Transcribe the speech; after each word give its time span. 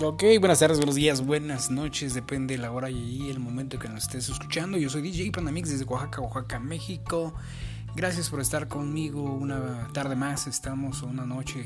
Ok, 0.00 0.22
buenas 0.38 0.60
tardes, 0.60 0.78
buenos 0.78 0.94
días, 0.94 1.26
buenas 1.26 1.72
noches, 1.72 2.14
depende 2.14 2.54
de 2.54 2.62
la 2.62 2.70
hora 2.70 2.88
y 2.88 3.28
el 3.30 3.40
momento 3.40 3.80
que 3.80 3.88
nos 3.88 4.04
estés 4.04 4.28
escuchando. 4.28 4.78
Yo 4.78 4.88
soy 4.88 5.02
DJ 5.02 5.32
Pandamix 5.32 5.70
desde 5.70 5.84
Oaxaca, 5.86 6.20
Oaxaca, 6.20 6.60
México. 6.60 7.34
Gracias 7.96 8.30
por 8.30 8.40
estar 8.40 8.68
conmigo 8.68 9.24
una 9.24 9.88
tarde 9.92 10.14
más, 10.14 10.46
estamos 10.46 11.02
una 11.02 11.26
noche 11.26 11.64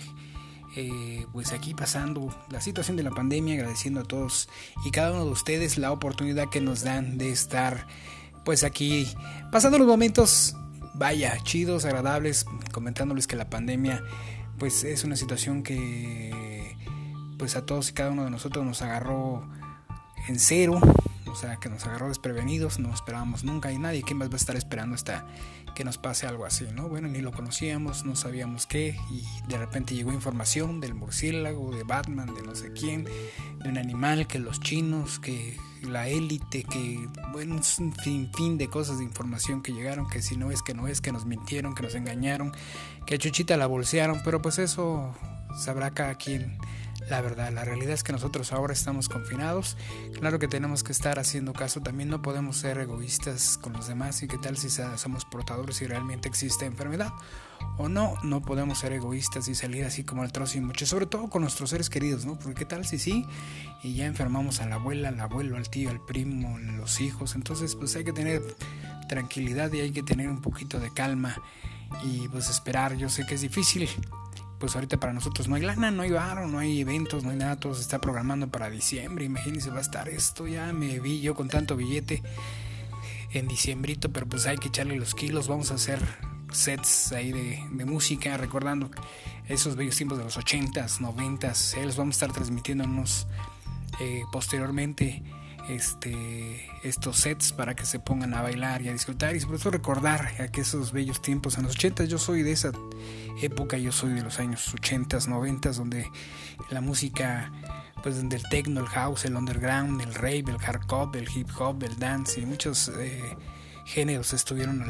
eh, 0.76 1.26
pues 1.34 1.52
aquí 1.52 1.74
pasando 1.74 2.34
la 2.48 2.62
situación 2.62 2.96
de 2.96 3.02
la 3.02 3.10
pandemia, 3.10 3.52
agradeciendo 3.52 4.00
a 4.00 4.04
todos 4.04 4.48
y 4.86 4.90
cada 4.92 5.12
uno 5.12 5.26
de 5.26 5.30
ustedes 5.30 5.76
la 5.76 5.92
oportunidad 5.92 6.48
que 6.48 6.62
nos 6.62 6.82
dan 6.82 7.18
de 7.18 7.28
estar 7.28 7.86
pues 8.46 8.64
aquí 8.64 9.06
pasando 9.50 9.76
los 9.76 9.86
momentos, 9.86 10.56
vaya, 10.94 11.36
chidos, 11.42 11.84
agradables, 11.84 12.46
comentándoles 12.72 13.26
que 13.26 13.36
la 13.36 13.50
pandemia 13.50 14.02
pues 14.58 14.84
es 14.84 15.04
una 15.04 15.16
situación 15.16 15.62
que 15.62 16.51
pues 17.42 17.56
a 17.56 17.66
todos 17.66 17.90
y 17.90 17.92
cada 17.92 18.10
uno 18.12 18.22
de 18.22 18.30
nosotros 18.30 18.64
nos 18.64 18.82
agarró 18.82 19.44
en 20.28 20.38
cero, 20.38 20.78
o 21.26 21.34
sea, 21.34 21.56
que 21.56 21.68
nos 21.68 21.84
agarró 21.84 22.06
desprevenidos, 22.06 22.78
no 22.78 22.94
esperábamos 22.94 23.42
nunca 23.42 23.72
y 23.72 23.78
nadie 23.78 24.04
que 24.04 24.14
más 24.14 24.28
va 24.28 24.34
a 24.34 24.36
estar 24.36 24.54
esperando 24.54 24.94
hasta 24.94 25.26
que 25.74 25.82
nos 25.82 25.98
pase 25.98 26.28
algo 26.28 26.46
así, 26.46 26.66
¿no? 26.72 26.88
Bueno, 26.88 27.08
ni 27.08 27.20
lo 27.20 27.32
conocíamos, 27.32 28.04
no 28.04 28.14
sabíamos 28.14 28.68
qué 28.68 28.96
y 29.10 29.24
de 29.48 29.58
repente 29.58 29.92
llegó 29.96 30.12
información 30.12 30.78
del 30.78 30.94
murciélago, 30.94 31.74
de 31.74 31.82
Batman, 31.82 32.32
de 32.32 32.42
no 32.42 32.54
sé 32.54 32.72
quién, 32.74 33.06
de 33.06 33.68
un 33.68 33.76
animal, 33.76 34.28
que 34.28 34.38
los 34.38 34.60
chinos, 34.60 35.18
que 35.18 35.56
la 35.82 36.06
élite, 36.06 36.62
que 36.62 37.08
bueno, 37.32 37.56
un 37.56 37.92
fin, 37.92 38.30
fin 38.32 38.56
de 38.56 38.68
cosas 38.68 38.98
de 38.98 39.04
información 39.04 39.62
que 39.62 39.72
llegaron, 39.72 40.08
que 40.08 40.22
si 40.22 40.36
no 40.36 40.52
es, 40.52 40.62
que 40.62 40.74
no 40.74 40.86
es, 40.86 41.00
que 41.00 41.10
nos 41.10 41.26
mintieron, 41.26 41.74
que 41.74 41.82
nos 41.82 41.96
engañaron, 41.96 42.52
que 43.04 43.16
a 43.16 43.18
Chuchita 43.18 43.56
la 43.56 43.66
bolsearon, 43.66 44.20
pero 44.24 44.40
pues 44.40 44.60
eso 44.60 45.12
sabrá 45.56 45.90
cada 45.90 46.14
quien 46.14 46.56
la 47.08 47.20
verdad. 47.20 47.52
La 47.52 47.64
realidad 47.64 47.94
es 47.94 48.02
que 48.02 48.12
nosotros 48.12 48.52
ahora 48.52 48.72
estamos 48.72 49.08
confinados. 49.08 49.76
Claro 50.18 50.38
que 50.38 50.48
tenemos 50.48 50.82
que 50.82 50.92
estar 50.92 51.18
haciendo 51.18 51.52
caso. 51.52 51.80
También 51.80 52.08
no 52.08 52.22
podemos 52.22 52.56
ser 52.56 52.78
egoístas 52.78 53.58
con 53.58 53.72
los 53.72 53.86
demás. 53.86 54.22
¿Y 54.22 54.28
qué 54.28 54.38
tal 54.38 54.56
si 54.56 54.70
somos 54.70 55.24
portadores 55.24 55.80
y 55.82 55.86
realmente 55.86 56.28
existe 56.28 56.64
enfermedad? 56.64 57.12
O 57.78 57.88
no, 57.88 58.14
no 58.22 58.40
podemos 58.42 58.78
ser 58.78 58.92
egoístas 58.92 59.48
y 59.48 59.54
salir 59.54 59.84
así 59.84 60.04
como 60.04 60.24
el 60.24 60.32
trozo 60.32 60.58
y 60.58 60.60
mucho. 60.60 60.86
Sobre 60.86 61.06
todo 61.06 61.28
con 61.28 61.42
nuestros 61.42 61.70
seres 61.70 61.90
queridos, 61.90 62.24
¿no? 62.24 62.38
Porque 62.38 62.54
qué 62.54 62.64
tal 62.64 62.86
si 62.86 62.98
sí 62.98 63.26
y 63.82 63.94
ya 63.94 64.06
enfermamos 64.06 64.60
a 64.60 64.66
la 64.66 64.76
abuela, 64.76 65.08
al 65.08 65.20
abuelo, 65.20 65.56
al 65.56 65.68
tío, 65.68 65.90
al 65.90 66.00
primo, 66.00 66.58
los 66.58 67.00
hijos. 67.00 67.34
Entonces 67.34 67.74
pues 67.76 67.94
hay 67.96 68.04
que 68.04 68.12
tener 68.12 68.42
tranquilidad 69.08 69.72
y 69.72 69.80
hay 69.80 69.90
que 69.92 70.02
tener 70.02 70.28
un 70.28 70.40
poquito 70.40 70.80
de 70.80 70.92
calma 70.92 71.36
y 72.04 72.28
pues 72.28 72.48
esperar. 72.48 72.96
Yo 72.96 73.08
sé 73.08 73.26
que 73.26 73.34
es 73.34 73.40
difícil 73.40 73.88
pues 74.62 74.76
ahorita 74.76 75.00
para 75.00 75.12
nosotros 75.12 75.48
no 75.48 75.56
hay 75.56 75.62
lana, 75.62 75.90
no 75.90 76.02
hay 76.02 76.12
bar, 76.12 76.46
no 76.46 76.60
hay 76.60 76.82
eventos, 76.82 77.24
no 77.24 77.30
hay 77.30 77.36
nada, 77.36 77.56
todo 77.56 77.74
se 77.74 77.80
está 77.80 78.00
programando 78.00 78.46
para 78.46 78.70
diciembre, 78.70 79.24
imagínense, 79.24 79.70
va 79.70 79.78
a 79.78 79.80
estar 79.80 80.08
esto, 80.08 80.46
ya 80.46 80.72
me 80.72 81.00
vi 81.00 81.20
yo 81.20 81.34
con 81.34 81.48
tanto 81.48 81.74
billete 81.74 82.22
en 83.32 83.48
diciembrito, 83.48 84.12
pero 84.12 84.24
pues 84.28 84.46
hay 84.46 84.58
que 84.58 84.68
echarle 84.68 84.94
los 84.94 85.16
kilos, 85.16 85.48
vamos 85.48 85.72
a 85.72 85.74
hacer 85.74 85.98
sets 86.52 87.10
ahí 87.10 87.32
de, 87.32 87.84
música, 87.84 88.36
recordando 88.36 88.88
esos 89.48 89.74
bellos 89.74 89.96
tiempos 89.96 90.18
de 90.18 90.22
los 90.22 90.38
80s, 90.38 91.00
90s, 91.00 91.82
los 91.84 91.96
vamos 91.96 92.14
a 92.14 92.16
estar 92.18 92.32
transmitiéndonos 92.32 93.26
eh, 93.98 94.22
posteriormente 94.30 95.24
este, 95.68 96.68
estos 96.82 97.18
sets 97.18 97.52
para 97.52 97.74
que 97.74 97.84
se 97.84 97.98
pongan 97.98 98.34
a 98.34 98.42
bailar 98.42 98.82
y 98.82 98.88
a 98.88 98.92
disfrutar. 98.92 99.36
Y 99.36 99.40
sobre 99.40 99.58
todo 99.58 99.70
recordar 99.70 100.30
esos 100.54 100.92
bellos 100.92 101.20
tiempos 101.20 101.56
en 101.58 101.64
los 101.64 101.72
80 101.72 102.04
yo 102.04 102.18
soy 102.18 102.42
de 102.42 102.52
esa 102.52 102.72
época 103.40 103.78
yo 103.78 103.92
soy 103.92 104.12
de 104.12 104.22
los 104.22 104.38
años 104.38 104.72
80 104.74 105.18
90 105.26 105.72
donde 105.72 106.06
la 106.70 106.80
música 106.80 107.50
pues 108.02 108.28
del 108.28 108.42
techno 108.50 108.80
el 108.80 108.86
house 108.86 109.24
el 109.24 109.36
underground 109.36 110.00
el 110.00 110.14
rave 110.14 110.44
el 110.48 110.58
hardcore 110.58 111.18
el 111.18 111.28
hip 111.34 111.48
hop 111.58 111.82
el 111.82 111.98
dance 111.98 112.40
y 112.40 112.46
muchos 112.46 112.92
eh, 112.98 113.36
géneros 113.86 114.32
estuvieron 114.32 114.84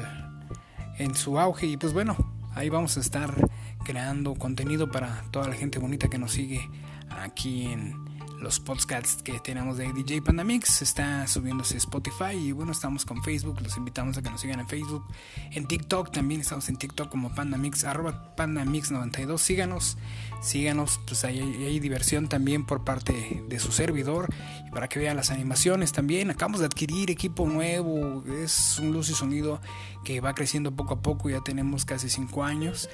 en 0.99 1.15
su 1.15 1.38
auge. 1.38 1.66
Y 1.66 1.77
pues 1.77 1.93
bueno 1.93 2.16
ahí 2.55 2.69
vamos 2.69 2.97
a 2.97 3.00
estar 3.00 3.34
creando 3.84 4.34
contenido 4.34 4.91
para 4.91 5.25
toda 5.31 5.49
la 5.49 5.55
gente 5.55 5.78
bonita 5.78 6.09
que 6.09 6.19
nos 6.19 6.32
sigue 6.32 6.69
aquí 7.11 7.66
en 7.66 7.94
los 8.43 8.59
podcasts 8.59 9.23
que 9.23 9.39
tenemos 9.39 9.77
de 9.77 9.93
DJ 9.93 10.21
Pandamix. 10.21 10.83
Está 10.83 11.27
subiéndose 11.29 11.77
Spotify 11.77 12.35
y 12.35 12.53
bueno, 12.53 12.73
estamos 12.73 13.05
con 13.05 13.23
Facebook. 13.23 13.61
Los 13.63 13.77
invitamos 13.77 14.19
a 14.19 14.23
que 14.23 14.31
nos 14.31 14.41
sigan 14.41 14.59
en 14.59 14.69
Facebook. 14.69 15.05
En 15.53 15.67
TikTok 15.67 16.11
también 16.11 16.41
estamos 16.41 16.69
en 16.69 16.77
TikTok 16.77 17.09
como 17.09 17.33
Pandamix, 17.35 17.85
arroba 17.85 18.35
Pandamix92. 18.37 19.39
Síganos, 19.39 19.97
síganos, 20.43 21.01
pues 21.07 21.25
hay, 21.25 21.41
hay 21.41 21.79
diversión 21.79 22.29
también 22.29 22.67
por 22.67 22.85
parte 22.85 23.45
de 23.49 23.59
su 23.61 23.71
servidor. 23.71 24.29
Para 24.73 24.89
que 24.89 24.99
vean 24.99 25.17
las 25.17 25.31
animaciones 25.31 25.93
también. 25.93 26.31
Acabamos 26.31 26.61
de 26.61 26.67
adquirir 26.67 27.11
equipo 27.11 27.47
nuevo. 27.47 28.25
Es 28.43 28.79
un 28.81 28.93
luz 28.93 29.09
y 29.11 29.15
sonido 29.15 29.61
que 30.05 30.21
va 30.21 30.35
creciendo 30.35 30.75
poco 30.75 30.95
a 30.95 31.01
poco. 31.01 31.31
Ya 31.31 31.43
tenemos 31.43 31.85
casi 31.85 32.11
5 32.11 32.43
años. 32.43 32.89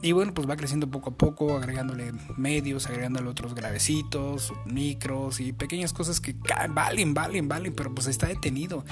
Y 0.00 0.12
bueno, 0.12 0.32
pues 0.32 0.48
va 0.48 0.56
creciendo 0.56 0.88
poco 0.88 1.10
a 1.10 1.14
poco, 1.14 1.56
agregándole 1.56 2.12
medios, 2.36 2.86
agregándole 2.86 3.28
otros 3.28 3.54
gravecitos, 3.54 4.52
micros 4.88 5.40
y 5.40 5.52
pequeñas 5.52 5.92
cosas 5.92 6.20
que 6.20 6.34
valen, 6.70 7.12
valen, 7.12 7.48
valen, 7.48 7.74
pero 7.74 7.94
pues 7.94 8.06
está 8.06 8.26
detenido. 8.26 8.84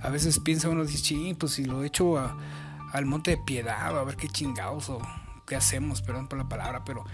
A 0.00 0.10
veces 0.10 0.38
piensa 0.40 0.68
uno, 0.68 0.84
dice, 0.84 1.02
ching, 1.02 1.36
pues 1.36 1.52
si 1.52 1.64
lo 1.64 1.84
echo 1.84 2.18
al 2.92 3.06
monte 3.06 3.32
de 3.32 3.38
piedad, 3.38 3.96
a 3.96 4.04
ver 4.04 4.16
qué 4.16 4.28
chingados 4.28 4.90
o 4.90 5.00
qué 5.46 5.56
hacemos, 5.56 6.02
perdón 6.02 6.28
por 6.28 6.38
la 6.38 6.48
palabra, 6.48 6.84
pero 6.84 7.04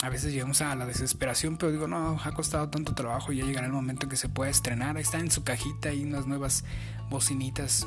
a 0.00 0.08
veces 0.08 0.32
llegamos 0.32 0.62
a 0.62 0.74
la 0.74 0.86
desesperación, 0.86 1.56
pero 1.58 1.72
digo, 1.72 1.86
no, 1.86 2.18
ha 2.22 2.32
costado 2.32 2.68
tanto 2.70 2.94
trabajo 2.94 3.32
y 3.32 3.36
ya 3.36 3.44
llegará 3.44 3.66
el 3.66 3.72
momento 3.72 4.06
en 4.06 4.10
que 4.10 4.16
se 4.16 4.28
pueda 4.28 4.50
estrenar. 4.50 4.96
Ahí 4.96 5.02
está 5.02 5.18
en 5.18 5.30
su 5.30 5.44
cajita 5.44 5.92
y 5.92 6.04
unas 6.04 6.26
nuevas 6.26 6.64
bocinitas 7.10 7.86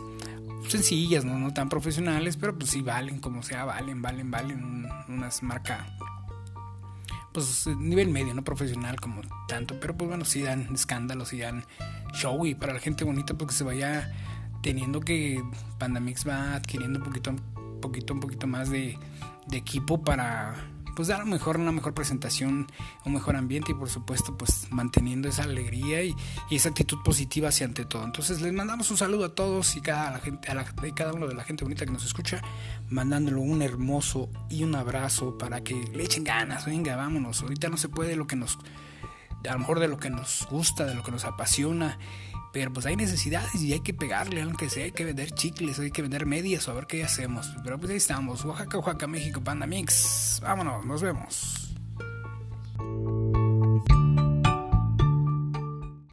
sencillas, 0.68 1.26
¿no? 1.26 1.38
no 1.40 1.54
tan 1.54 1.70
profesionales, 1.70 2.38
pero 2.38 2.58
pues 2.58 2.72
sí 2.72 2.82
valen, 2.82 3.20
como 3.20 3.42
sea, 3.42 3.66
valen, 3.66 4.02
valen, 4.02 4.30
valen 4.30 4.88
unas 5.08 5.42
marcas 5.42 5.82
pues 7.38 7.68
nivel 7.68 8.10
medio, 8.10 8.34
no 8.34 8.44
profesional 8.44 9.00
como 9.00 9.22
tanto, 9.48 9.80
pero 9.80 9.96
pues 9.96 10.08
bueno, 10.08 10.26
sí 10.26 10.42
dan 10.42 10.74
escándalos, 10.74 11.34
y 11.34 11.40
dan 11.40 11.64
show 12.16 12.48
y 12.48 12.56
para 12.56 12.74
la 12.74 12.80
gente 12.80 13.04
bonita 13.04 13.36
porque 13.36 13.54
se 13.54 13.64
vaya 13.64 14.12
teniendo 14.64 15.02
que 15.02 15.44
Pandamix 15.78 16.28
va 16.28 16.56
adquiriendo 16.56 16.98
un 16.98 17.06
poquito, 17.06 17.30
un 17.30 17.80
poquito, 17.80 18.16
un 18.16 18.20
poquito 18.22 18.48
más 18.48 18.72
de 18.72 18.98
equipo 19.52 20.04
para 20.04 20.56
pues 20.98 21.10
dar 21.10 21.28
mejor, 21.28 21.58
una 21.58 21.72
mejor 21.72 21.94
presentación, 21.94 22.66
un 23.06 23.14
mejor 23.14 23.36
ambiente 23.36 23.72
y 23.72 23.76
por 23.76 23.88
supuesto 23.88 24.36
pues 24.36 24.66
manteniendo 24.72 25.30
esa 25.30 25.44
alegría 25.44 26.04
y, 26.04 26.16
esa 26.50 26.70
actitud 26.70 26.98
positiva 27.06 27.50
hacia 27.50 27.68
ante 27.68 27.86
todo. 27.86 28.04
Entonces 28.04 28.42
les 28.42 28.52
mandamos 28.52 28.90
un 28.90 28.98
saludo 28.98 29.26
a 29.26 29.36
todos 29.36 29.76
y 29.76 29.82
cada, 29.82 30.10
la 30.10 30.18
gente, 30.18 30.52
a, 30.52 30.66
cada 30.96 31.14
uno 31.14 31.28
de 31.28 31.36
la 31.36 31.44
gente 31.44 31.64
bonita 31.64 31.86
que 31.86 31.92
nos 31.92 32.04
escucha, 32.04 32.42
mandándolo 32.90 33.42
un 33.42 33.62
hermoso 33.62 34.32
y 34.50 34.64
un 34.64 34.74
abrazo 34.74 35.38
para 35.38 35.62
que 35.62 35.76
le 35.94 36.04
echen 36.04 36.24
ganas, 36.24 36.66
venga, 36.66 36.96
vámonos, 36.96 37.44
ahorita 37.44 37.70
no 37.70 37.78
se 37.78 37.90
puede 37.90 38.16
lo 38.16 38.26
que 38.26 38.36
nos, 38.36 38.58
a 39.48 39.54
lo 39.54 39.60
mejor 39.60 39.80
de 39.80 39.88
lo 39.88 39.98
que 39.98 40.10
nos 40.10 40.48
gusta, 40.50 40.86
de 40.86 40.96
lo 40.96 41.04
que 41.04 41.12
nos 41.12 41.26
apasiona 41.26 41.98
pero 42.58 42.74
pues 42.74 42.88
hay 42.88 42.96
necesidades 42.96 43.54
y 43.62 43.74
hay 43.74 43.82
que 43.82 43.94
pegarle, 43.94 44.42
aunque 44.42 44.68
sea, 44.68 44.86
hay 44.86 44.92
que 44.92 45.06
vender 45.06 45.30
chicles, 45.32 45.78
hay 45.78 45.92
que 45.92 46.02
vender 46.02 46.26
medias 46.26 46.68
o 46.68 46.72
a 46.72 46.74
ver 46.74 46.88
qué 46.88 47.04
hacemos. 47.04 47.54
Pero 47.64 47.78
pues 47.78 47.92
ahí 47.92 47.98
estamos, 47.98 48.44
Oaxaca, 48.46 48.80
Oaxaca, 48.80 49.06
México, 49.06 49.42
Panda 49.42 49.68
Mix. 49.68 50.40
Vámonos, 50.42 50.84
nos 50.84 51.02
vemos. 51.04 51.67